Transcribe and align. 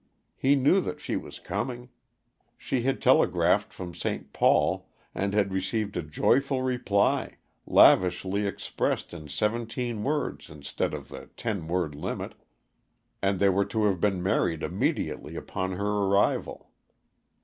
He 0.35 0.55
knew 0.55 0.81
that 0.81 0.99
she 0.99 1.15
was 1.15 1.37
coming. 1.37 1.89
She 2.57 2.81
had 2.81 3.03
telegraphed 3.03 3.71
from 3.71 3.93
St. 3.93 4.33
Paul, 4.33 4.89
and 5.13 5.31
had 5.35 5.53
received 5.53 5.95
a 5.95 6.01
joyful 6.01 6.63
reply, 6.63 7.35
lavishly 7.67 8.47
expressed 8.47 9.13
in 9.13 9.27
seventeen 9.27 10.03
words 10.03 10.49
instead 10.49 10.95
of 10.95 11.09
the 11.09 11.27
ten 11.37 11.67
word 11.67 11.93
limit. 11.93 12.33
And 13.21 13.37
they 13.37 13.49
were 13.49 13.65
to 13.65 13.83
have 13.85 14.01
been 14.01 14.23
married 14.23 14.63
immediately 14.63 15.35
upon 15.35 15.73
her 15.73 15.85
arrival. 15.87 16.71